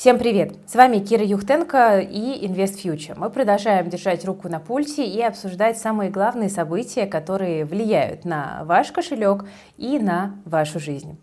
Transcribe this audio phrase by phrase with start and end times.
[0.00, 0.54] Всем привет!
[0.66, 3.12] С вами Кира Юхтенко и Invest Future.
[3.18, 8.92] Мы продолжаем держать руку на пульсе и обсуждать самые главные события, которые влияют на ваш
[8.92, 9.44] кошелек
[9.76, 11.18] и на вашу жизнь.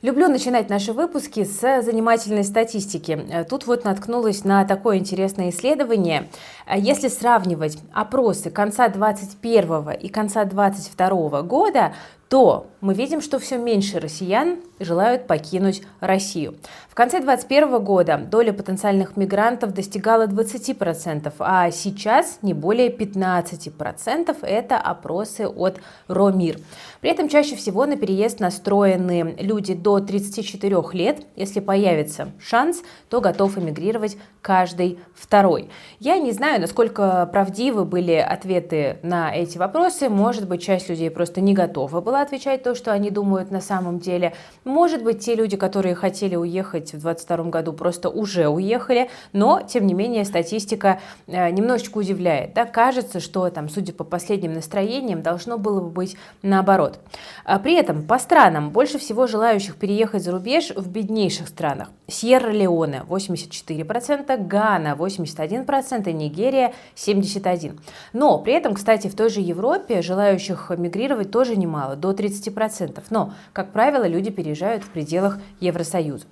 [0.00, 3.18] Люблю начинать наши выпуски с занимательной статистики.
[3.48, 6.28] Тут вот наткнулась на такое интересное исследование.
[6.72, 11.94] Если сравнивать опросы конца 2021 и конца 2022 года,
[12.34, 16.56] то мы видим, что все меньше россиян желают покинуть Россию.
[16.90, 24.36] В конце 2021 года доля потенциальных мигрантов достигала 20%, а сейчас не более 15%.
[24.42, 25.78] Это опросы от
[26.08, 26.58] РОМИР.
[27.00, 31.22] При этом чаще всего на переезд настроены люди до 34 лет.
[31.36, 35.70] Если появится шанс, то готов эмигрировать каждый второй.
[36.00, 40.08] Я не знаю, насколько правдивы были ответы на эти вопросы.
[40.08, 44.00] Может быть, часть людей просто не готова была отвечать то, что они думают на самом
[44.00, 44.34] деле.
[44.64, 49.10] Может быть, те люди, которые хотели уехать в 2022 году, просто уже уехали.
[49.32, 52.54] Но, тем не менее, статистика э, немножечко удивляет.
[52.54, 52.64] Да?
[52.66, 56.98] Кажется, что там, судя по последним настроениям, должно было бы быть наоборот.
[57.44, 61.90] А при этом по странам больше всего желающих переехать за рубеж в беднейших странах.
[62.08, 67.78] Сьерра-Леоне 84%, Гана 81% и Нигерия 71%.
[68.12, 73.02] Но при этом, кстати, в той же Европе желающих мигрировать тоже немало, до 30%.
[73.08, 76.26] Но, как правило, люди переезжают в пределах Евросоюза.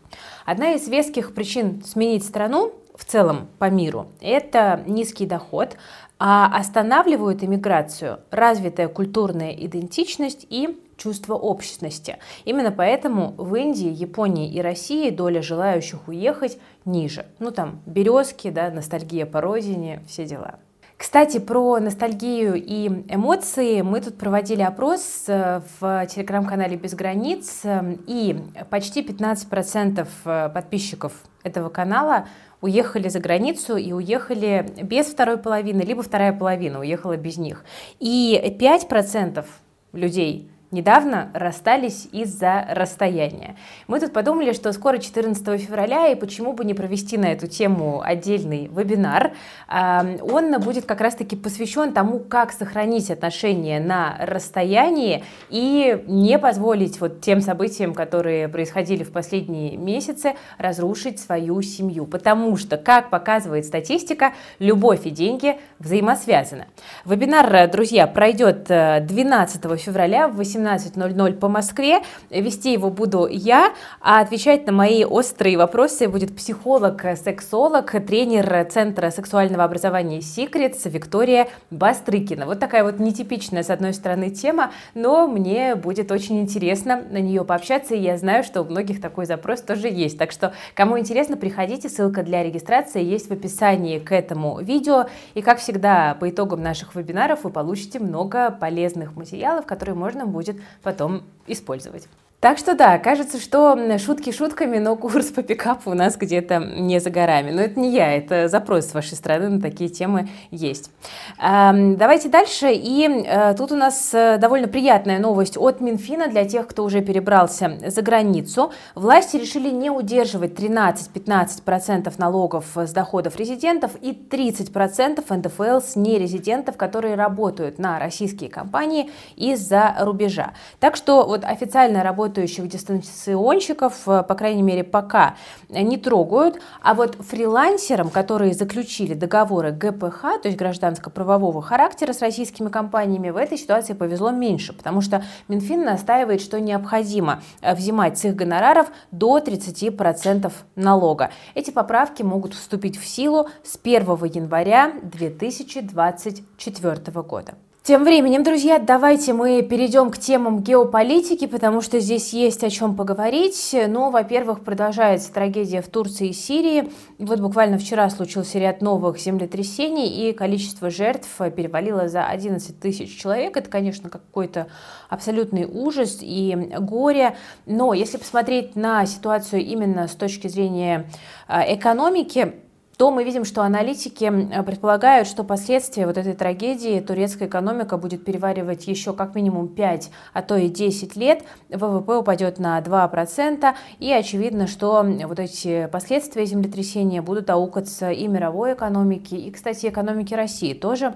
[0.45, 5.77] Одна из веских причин сменить страну в целом по миру– это низкий доход,
[6.19, 12.19] а останавливают иммиграцию развитая культурная идентичность и чувство общности.
[12.45, 17.25] Именно поэтому в Индии, Японии и России доля желающих уехать ниже.
[17.39, 20.59] Ну там березки, да, ностальгия по родине, все дела.
[21.03, 27.97] Кстати, про ностальгию и эмоции мы тут проводили опрос э, в телеграм-канале «Без границ», э,
[28.07, 32.29] и почти 15% э, подписчиков этого канала
[32.61, 37.65] уехали за границу и уехали без второй половины, либо вторая половина уехала без них.
[37.99, 39.45] И 5%
[39.93, 43.57] людей недавно расстались из-за расстояния.
[43.87, 48.01] Мы тут подумали, что скоро 14 февраля, и почему бы не провести на эту тему
[48.03, 49.33] отдельный вебинар.
[49.69, 57.21] Он будет как раз-таки посвящен тому, как сохранить отношения на расстоянии и не позволить вот
[57.21, 62.07] тем событиям, которые происходили в последние месяцы, разрушить свою семью.
[62.07, 66.67] Потому что, как показывает статистика, любовь и деньги взаимосвязаны.
[67.05, 72.01] Вебинар, друзья, пройдет 12 э, февраля в 18 18.00 по Москве.
[72.31, 79.11] Вести его буду я, а отвечать на мои острые вопросы будет психолог, сексолог, тренер Центра
[79.11, 82.47] сексуального образования Secrets Виктория Бастрыкина.
[82.47, 87.45] Вот такая вот нетипичная, с одной стороны, тема, но мне будет очень интересно на нее
[87.45, 90.19] пообщаться, и я знаю, что у многих такой запрос тоже есть.
[90.19, 95.07] Так что, кому интересно, приходите, ссылка для регистрации есть в описании к этому видео.
[95.35, 100.52] И, как всегда, по итогам наших вебинаров вы получите много полезных материалов, которые можно будет
[100.53, 102.09] будет потом использовать.
[102.43, 106.99] Так что да, кажется, что шутки шутками, но курс по пикапу у нас где-то не
[106.99, 107.53] за горами.
[107.53, 110.91] Но это не я, это запрос с вашей стороны на такие темы есть.
[111.39, 112.73] Давайте дальше.
[112.73, 117.01] И э, тут у нас э, довольно приятная новость от Минфина для тех, кто уже
[117.01, 118.73] перебрался за границу.
[118.97, 127.15] Власти решили не удерживать 13-15% налогов с доходов резидентов и 30% НДФЛ с нерезидентов, которые
[127.15, 130.55] работают на российские компании из-за рубежа.
[130.81, 135.35] Так что вот официально работают работающих дистанционщиков, э, по крайней мере, пока
[135.69, 136.61] не трогают.
[136.81, 143.37] А вот фрилансерам, которые заключили договоры ГПХ, то есть гражданско-правового характера с российскими компаниями, в
[143.37, 148.87] этой ситуации повезло меньше, потому что Минфин настаивает, что необходимо э, взимать с их гонораров
[149.11, 151.31] до 30% налога.
[151.55, 157.55] Эти поправки могут вступить в силу с 1 января 2024 года.
[157.85, 162.95] Тем временем, друзья, давайте мы перейдем к темам геополитики, потому что здесь есть о чем
[162.95, 163.75] поговорить.
[163.89, 166.93] Ну, во-первых, продолжается трагедия в Турции и Сирии.
[167.19, 173.57] Вот буквально вчера случился ряд новых землетрясений, и количество жертв перевалило за 11 тысяч человек.
[173.57, 174.69] Это, конечно, какой-то
[175.09, 177.37] абсолютный ужас и горе.
[177.67, 181.11] Но если посмотреть на ситуацию именно с точки зрения
[181.49, 182.55] э, экономики,
[182.97, 184.31] то мы видим, что аналитики
[184.65, 190.43] предполагают, что последствия вот этой трагедии турецкая экономика будет переваривать еще как минимум 5, а
[190.43, 197.23] то и 10 лет, ВВП упадет на 2%, и очевидно, что вот эти последствия землетрясения
[197.23, 201.15] будут аукаться и мировой экономике, и, кстати, экономике России тоже,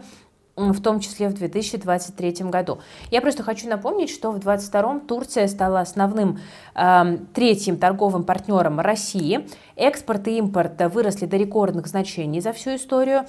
[0.57, 2.79] в том числе в 2023 году.
[3.11, 6.39] Я просто хочу напомнить, что в 2022 Турция стала основным
[6.75, 9.47] э, третьим торговым партнером России.
[9.77, 13.27] Экспорт и импорт выросли до рекордных значений за всю историю.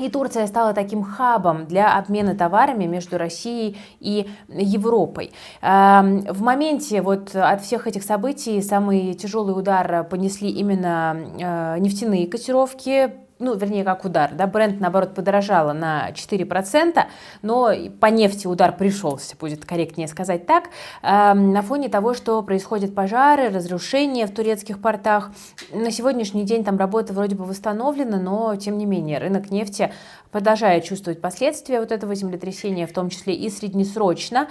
[0.00, 5.32] И Турция стала таким хабом для обмена товарами между Россией и Европой.
[5.60, 12.26] Эм, в моменте вот от всех этих событий самый тяжелый удар понесли именно э, нефтяные
[12.26, 13.12] котировки,
[13.42, 17.04] ну, вернее, как удар, да, бренд, наоборот, подорожала на 4%,
[17.42, 20.70] но по нефти удар пришелся, будет корректнее сказать так,
[21.02, 25.32] э, на фоне того, что происходят пожары, разрушения в турецких портах.
[25.72, 29.92] На сегодняшний день там работа вроде бы восстановлена, но, тем не менее, рынок нефти
[30.32, 34.48] продолжает чувствовать последствия вот этого землетрясения, в том числе и среднесрочно.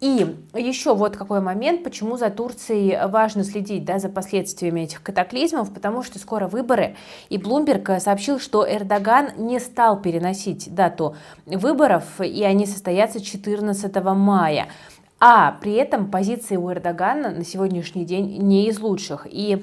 [0.00, 5.74] И еще вот какой момент, почему за Турцией важно следить да, за последствиями этих катаклизмов,
[5.74, 6.96] потому что скоро выборы,
[7.30, 11.16] и Блумберг сообщил, что Эрдоган не стал переносить дату
[11.46, 14.68] выборов, и они состоятся 14 мая.
[15.20, 19.26] А при этом позиции у Эрдогана на сегодняшний день не из лучших.
[19.30, 19.62] И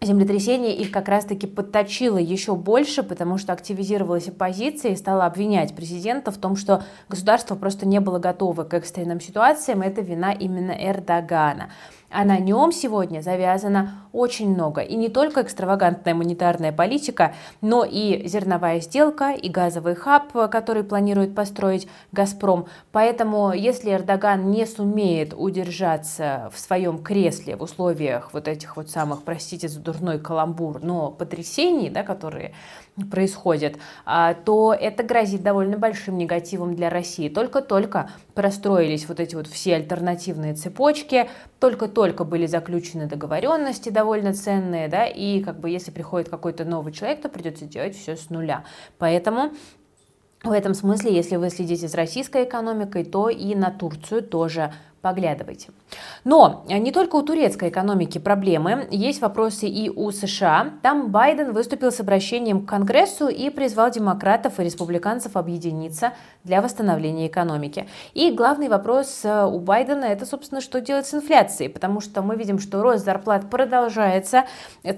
[0.00, 6.30] землетрясение их как раз-таки подточило еще больше, потому что активизировалась оппозиция и стала обвинять президента
[6.30, 9.82] в том, что государство просто не было готово к экстренным ситуациям.
[9.82, 11.70] Это вина именно Эрдогана
[12.14, 14.80] а на нем сегодня завязано очень много.
[14.80, 21.34] И не только экстравагантная монетарная политика, но и зерновая сделка, и газовый хаб, который планирует
[21.34, 22.66] построить «Газпром».
[22.92, 29.24] Поэтому, если Эрдоган не сумеет удержаться в своем кресле в условиях вот этих вот самых,
[29.24, 32.54] простите за дурной каламбур, но потрясений, да, которые
[33.10, 33.76] происходит,
[34.06, 37.28] а, то это грозит довольно большим негативом для России.
[37.28, 41.28] Только-только простроились вот эти вот все альтернативные цепочки,
[41.58, 47.22] только-только были заключены договоренности довольно ценные, да, и как бы если приходит какой-то новый человек,
[47.22, 48.64] то придется делать все с нуля.
[48.98, 49.52] Поэтому
[50.42, 54.74] в этом смысле, если вы следите за российской экономикой, то и на Турцию тоже
[55.04, 55.68] поглядывайте.
[56.24, 60.70] Но не только у турецкой экономики проблемы, есть вопросы и у США.
[60.82, 67.26] Там Байден выступил с обращением к Конгрессу и призвал демократов и республиканцев объединиться для восстановления
[67.26, 67.86] экономики.
[68.14, 72.36] И главный вопрос э, у Байдена это, собственно, что делать с инфляцией, потому что мы
[72.36, 74.44] видим, что рост зарплат продолжается,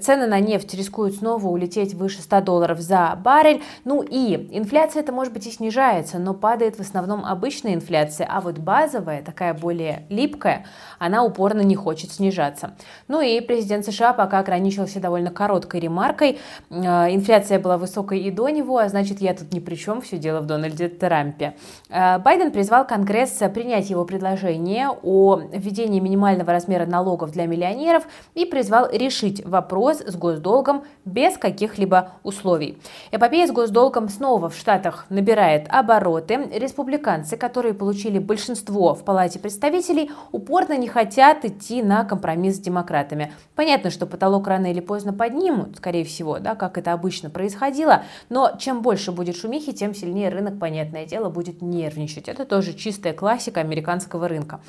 [0.01, 5.11] цены на нефть рискуют снова улететь выше 100 долларов за баррель, ну и инфляция это
[5.11, 9.96] может быть и снижается, но падает в основном обычная инфляция, а вот базовая, такая более
[10.09, 10.65] липкая,
[10.99, 12.75] она упорно не хочет снижаться.
[13.07, 16.39] Ну и президент США пока ограничился довольно короткой ремаркой,
[16.69, 20.17] э, инфляция была высокой и до него, а значит я тут ни при чем, все
[20.17, 21.55] дело в Дональде Трампе.
[21.89, 28.45] Э, Байден призвал Конгресс принять его предложение о введении минимального размера налогов для миллионеров и
[28.45, 32.77] призвал решить вопрос с госдолгом без каких-либо условий.
[33.11, 36.49] Эпопея с госдолгом снова в Штатах набирает обороты.
[36.53, 39.86] Республиканцы, которые получили большинство в Палате представителей,
[40.31, 43.33] упорно не хотят идти на компромисс с демократами.
[43.55, 48.51] Понятно, что потолок рано или поздно поднимут, скорее всего, да, как это обычно происходило, но
[48.59, 52.27] чем больше будет шумихи, тем сильнее рынок, понятное дело будет нервничать.
[52.27, 54.59] Это тоже чистая классика американского рынка.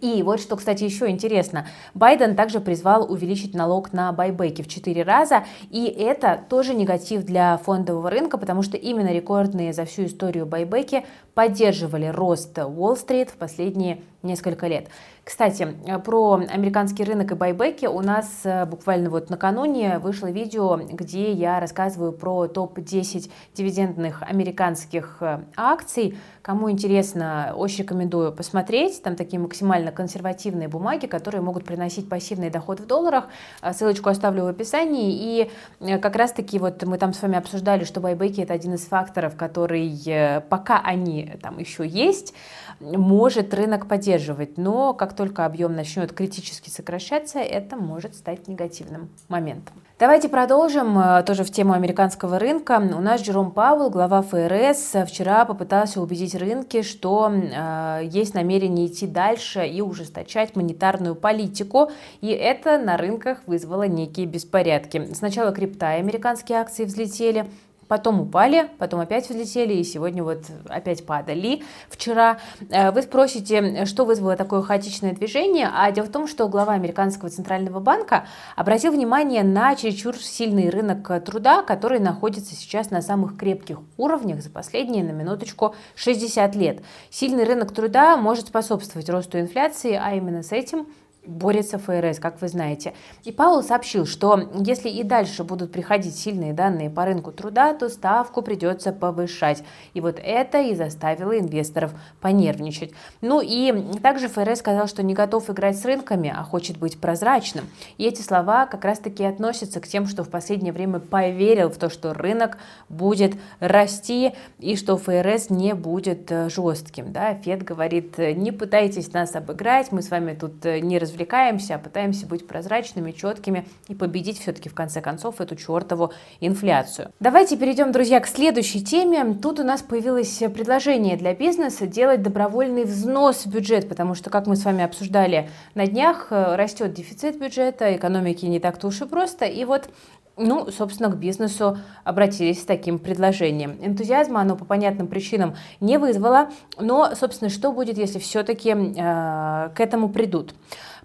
[0.00, 1.66] И вот что, кстати, еще интересно.
[1.92, 7.58] Байден также призвал увеличить налог на байбеки в 4 раза, и это тоже негатив для
[7.58, 11.04] фондового рынка, потому что именно рекордные за всю историю байбеки
[11.34, 14.88] поддерживали рост Уолл-стрит в последние несколько лет.
[15.24, 15.66] Кстати,
[16.04, 21.60] про американский рынок и байбеки у нас э, буквально вот накануне вышло видео, где я
[21.60, 26.18] рассказываю про топ-10 дивидендных американских э, акций.
[26.42, 29.02] Кому интересно, очень рекомендую посмотреть.
[29.02, 33.28] Там такие максимально консервативные бумаги, которые могут приносить пассивный доход в долларах.
[33.62, 35.48] Э, ссылочку оставлю в описании.
[35.80, 39.36] И как раз-таки вот мы там с вами обсуждали, что байбеки это один из факторов,
[39.36, 42.34] который, пока они там еще есть,
[42.80, 44.13] может рынок поддерживать.
[44.56, 49.74] Но как только объем начнет критически сокращаться, это может стать негативным моментом.
[49.98, 52.78] Давайте продолжим э, тоже в тему американского рынка.
[52.78, 59.06] У нас Джером Пауэлл, глава ФРС, вчера попытался убедить рынки, что э, есть намерение идти
[59.06, 65.14] дальше и ужесточать монетарную политику, и это на рынках вызвало некие беспорядки.
[65.14, 67.46] Сначала крипта и американские акции взлетели,
[67.88, 71.62] потом упали, потом опять взлетели, и сегодня вот опять падали.
[71.88, 72.38] Вчера
[72.70, 77.30] э, вы спросите, что вызвало такое хаотичное движение, а дело в том, что глава американского
[77.30, 78.26] центрального банка
[78.56, 84.50] обратил внимание на чересчур сильный рынок труда, который находится сейчас на самых крепких уровнях за
[84.50, 86.82] последние, на минуточку, 60 лет.
[87.10, 90.86] Сильный рынок труда может способствовать росту инфляции, а именно с этим
[91.26, 92.94] борется ФРС, как вы знаете.
[93.24, 97.88] И Паул сообщил, что если и дальше будут приходить сильные данные по рынку труда, то
[97.88, 99.62] ставку придется повышать.
[99.94, 102.92] И вот это и заставило инвесторов понервничать.
[103.20, 107.66] Ну и также ФРС сказал, что не готов играть с рынками, а хочет быть прозрачным.
[107.98, 111.90] И эти слова как раз-таки относятся к тем, что в последнее время поверил в то,
[111.90, 117.12] что рынок будет расти и что ФРС не будет э, жестким.
[117.12, 117.34] Да?
[117.34, 121.78] Фед говорит, не пытайтесь нас обыграть, мы с вами тут э, не развлекаемся развлекаемся, а
[121.78, 127.10] пытаемся быть прозрачными, четкими и победить все-таки в конце концов эту чертову инфляцию.
[127.20, 129.34] Давайте перейдем, друзья, к следующей теме.
[129.34, 134.46] Тут у нас появилось предложение для бизнеса делать добровольный взнос в бюджет, потому что, как
[134.46, 139.06] мы с вами обсуждали на днях, э, растет дефицит бюджета, экономики не так-то уж и
[139.06, 139.88] просто, и вот
[140.36, 143.76] ну, собственно, к бизнесу обратились с таким предложением.
[143.80, 149.76] Энтузиазма оно по понятным причинам не вызвало, но, собственно, что будет, если все-таки э, к
[149.78, 150.54] этому придут?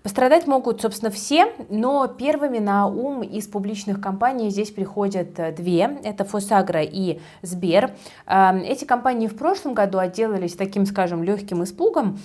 [0.03, 5.99] Пострадать могут, собственно, все, но первыми на ум из публичных компаний здесь приходят э, две.
[6.03, 7.91] Это Фосагра и Сбер.
[8.25, 12.19] Эм, эти компании в прошлом году отделались таким, скажем, легким испугом,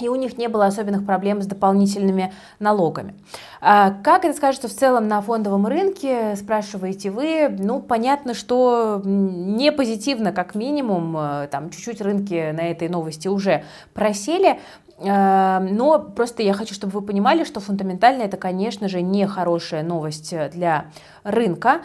[0.00, 3.14] и у них не было особенных проблем с дополнительными налогами.
[3.60, 7.48] А как это скажется в целом на фондовом рынке, спрашиваете вы?
[7.48, 13.64] Ну, понятно, что не позитивно, как минимум, э, там чуть-чуть рынки на этой новости уже
[13.94, 14.60] просели,
[15.00, 20.34] но просто я хочу, чтобы вы понимали, что фундаментально это, конечно же, не хорошая новость
[20.50, 20.86] для
[21.22, 21.82] рынка.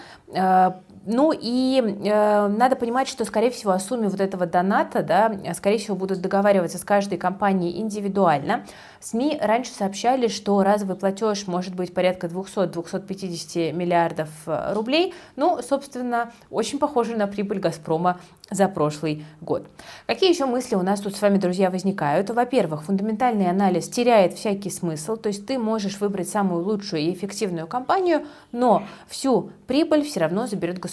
[1.05, 5.77] Ну и э, надо понимать, что, скорее всего, о сумме вот этого доната, да, скорее
[5.77, 8.65] всего, будут договариваться с каждой компанией индивидуально.
[9.01, 15.13] СМИ раньше сообщали, что разовый платеж может быть порядка 200-250 миллиардов э, рублей.
[15.35, 18.19] Ну, собственно, очень похоже на прибыль «Газпрома»
[18.49, 19.67] за прошлый год.
[20.07, 22.29] Какие еще мысли у нас тут с вами, друзья, возникают?
[22.29, 27.67] Во-первых, фундаментальный анализ теряет всякий смысл, то есть ты можешь выбрать самую лучшую и эффективную
[27.67, 30.92] компанию, но всю прибыль все равно заберет государство.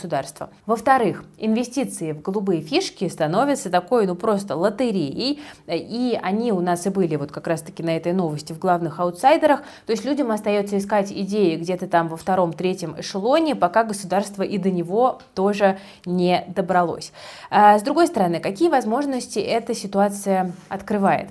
[0.66, 6.90] Во-вторых, инвестиции в голубые фишки становятся такой, ну просто лотереей, и они у нас и
[6.90, 9.62] были вот как раз-таки на этой новости в главных аутсайдерах.
[9.86, 14.58] То есть людям остается искать идеи где-то там во втором, третьем эшелоне, пока государство и
[14.58, 17.12] до него тоже не добралось.
[17.50, 21.28] А с другой стороны, какие возможности эта ситуация открывает?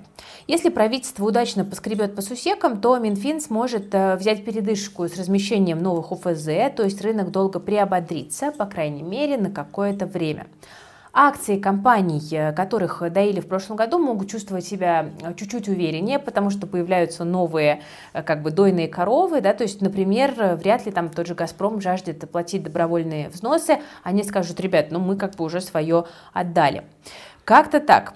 [0.48, 6.12] Если правительство удачно поскребет по сусекам, то Минфин сможет э, взять передышку с размещением новых
[6.12, 6.46] УФЗ,
[6.76, 10.48] то есть рынок долго приободрится, по крайней мере, на какое-то время.
[11.14, 16.50] Акции компаний, э, которых доили в прошлом году, могут чувствовать себя э, чуть-чуть увереннее, потому
[16.50, 17.82] что появляются новые
[18.14, 21.80] э, как бы дойные коровы, да, то есть, например, вряд ли там тот же «Газпром»
[21.80, 26.84] жаждет платить добровольные взносы, они скажут, ребят, ну мы как бы уже свое отдали.
[27.46, 28.14] Как-то так.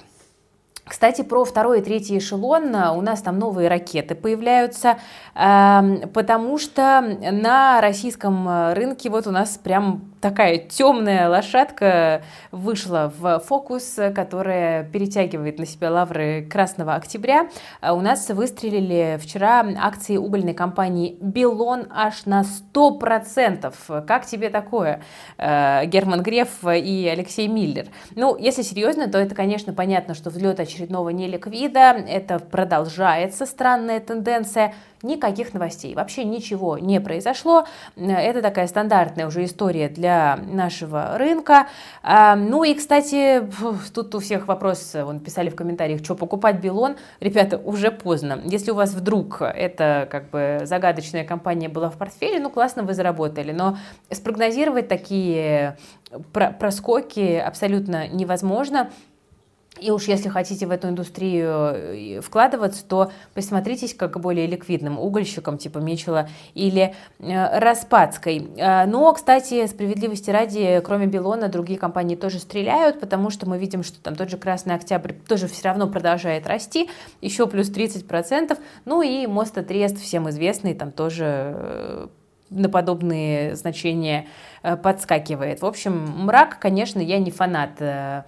[0.85, 4.97] Кстати, про второй и третий эшелон у нас там новые ракеты появляются,
[5.33, 13.39] эм, потому что на российском рынке вот у нас прям такая темная лошадка вышла в
[13.41, 17.49] фокус, которая перетягивает на себя лавры Красного Октября.
[17.81, 24.05] А у нас выстрелили вчера акции угольной компании «Белон» аж на 100%.
[24.07, 25.01] Как тебе такое,
[25.37, 27.87] э, Герман Греф и Алексей Миллер?
[28.15, 34.73] Ну, если серьезно, то это, конечно, понятно, что взлет очередного неликвида, это продолжается странная тенденция–
[35.03, 37.65] никаких новостей, вообще ничего не произошло.
[37.95, 40.12] Это такая стандартная уже история для
[40.45, 41.67] нашего рынка.
[42.01, 43.47] А, ну и, кстати,
[43.93, 48.39] тут у всех вопрос, вон писали в комментариях, что покупать Билон, ребята, уже поздно.
[48.43, 52.93] Если у вас вдруг эта как бы загадочная компания была в портфеле, ну классно вы
[52.93, 53.77] заработали, но
[54.11, 55.77] спрогнозировать такие
[56.59, 58.89] проскоки абсолютно невозможно.
[59.79, 65.57] И уж если хотите в эту индустрию э, вкладываться, то присмотритесь как более ликвидным угольщикам
[65.57, 68.51] типа Мичела или э, Распадской.
[68.55, 73.83] Э, но, кстати, справедливости ради, кроме Белона, другие компании тоже стреляют, потому что мы видим,
[73.83, 76.89] что там тот же Красный Октябрь тоже все равно продолжает расти,
[77.21, 78.57] еще плюс 30%.
[78.85, 82.09] Ну и Мостотрест, всем известный, там тоже
[82.53, 84.27] на подобные значения
[84.61, 85.61] э, подскакивает.
[85.61, 88.23] В общем, мрак, конечно, я не фанат э,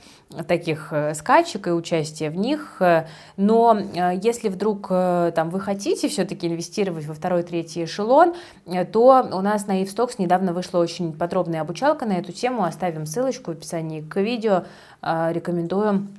[0.47, 2.81] таких э, скачек и участия в них,
[3.37, 3.79] но
[4.21, 8.33] если вдруг там, вы хотите все-таки инвестировать во второй, третий эшелон,
[8.91, 13.51] то у нас на Ивстокс недавно вышла очень подробная обучалка на эту тему, оставим ссылочку
[13.51, 14.65] в описании к видео,
[15.01, 16.09] рекомендуем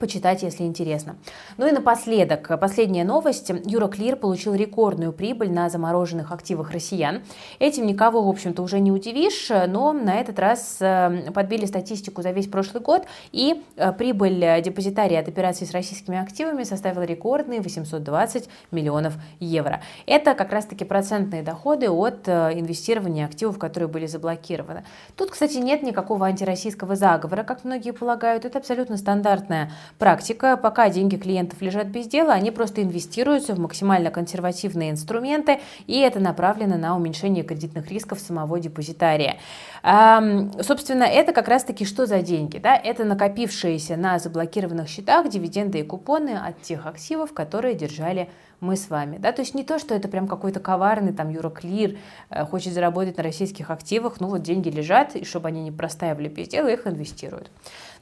[0.00, 1.16] почитать, если интересно.
[1.58, 3.52] Ну и напоследок, последняя новость.
[3.64, 7.22] Юроклир получил рекордную прибыль на замороженных активах россиян.
[7.60, 12.30] Этим никого, в общем-то, уже не удивишь, но на этот раз э, подбили статистику за
[12.30, 18.48] весь прошлый год, и э, прибыль депозитария от операций с российскими активами составила рекордные 820
[18.70, 19.82] миллионов евро.
[20.06, 24.84] Это как раз-таки процентные доходы от э, инвестирования активов, которые были заблокированы.
[25.16, 28.44] Тут, кстати, нет никакого антироссийского заговора, как многие полагают.
[28.46, 30.56] Это абсолютно стандартная практика.
[30.56, 36.20] Пока деньги клиентов лежат без дела, они просто инвестируются в максимально консервативные инструменты, и это
[36.20, 39.36] направлено на уменьшение кредитных рисков самого депозитария.
[39.82, 42.58] Собственно, это как раз-таки что за деньги?
[42.58, 42.76] Да?
[42.76, 48.28] Это накопившиеся на заблокированных счетах дивиденды и купоны от тех активов, которые держали
[48.60, 49.16] мы с вами.
[49.18, 49.32] Да?
[49.32, 53.22] То есть не то, что это прям какой-то коварный там Юроклир э, хочет заработать на
[53.22, 57.50] российских активах, ну вот деньги лежат, и чтобы они не простаивали без дела, их инвестируют.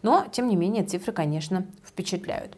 [0.02, 2.56] Но, тем не менее, цифры, конечно, впечатляют.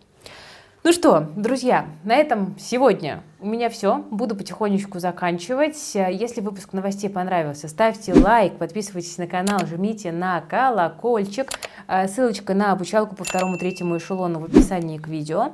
[0.82, 3.98] Ну что, друзья, на этом сегодня у меня все.
[4.10, 5.76] Буду потихонечку заканчивать.
[5.94, 11.50] Если выпуск новостей понравился, ставьте лайк, подписывайтесь на канал, жмите на колокольчик.
[11.86, 15.52] Э, ссылочка на обучалку по второму-третьему эшелону в описании к видео.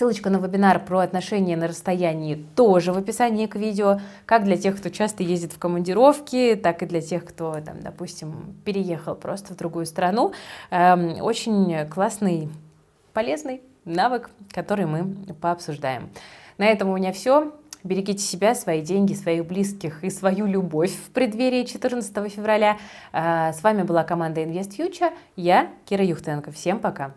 [0.00, 4.78] Ссылочка на вебинар про отношения на расстоянии тоже в описании к видео, как для тех,
[4.78, 9.58] кто часто ездит в командировки, так и для тех, кто, там, допустим, переехал просто в
[9.58, 10.32] другую страну.
[10.70, 12.48] Эм, очень классный,
[13.12, 15.04] полезный навык, который мы
[15.34, 16.08] пообсуждаем.
[16.56, 17.52] На этом у меня все.
[17.84, 22.78] Берегите себя, свои деньги, своих близких и свою любовь в преддверии 14 февраля.
[23.12, 25.12] Э, с вами была команда Invest Future.
[25.36, 26.52] Я Кира Юхтенко.
[26.52, 27.12] Всем пока.